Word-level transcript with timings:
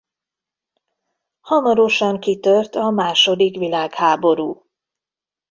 Hamarosan 1.41 2.19
kitört 2.19 2.75
a 2.75 2.89
második 2.89 3.57
világháború. 3.57 4.65